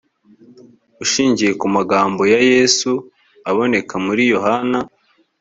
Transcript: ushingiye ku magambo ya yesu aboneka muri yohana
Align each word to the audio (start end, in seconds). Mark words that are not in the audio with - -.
ushingiye 1.03 1.51
ku 1.59 1.65
magambo 1.75 2.21
ya 2.33 2.39
yesu 2.51 2.91
aboneka 3.49 3.93
muri 4.05 4.23
yohana 4.33 4.79